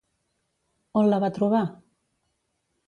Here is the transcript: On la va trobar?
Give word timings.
On 1.03 1.11
la 1.11 1.21
va 1.25 1.31
trobar? 1.37 1.63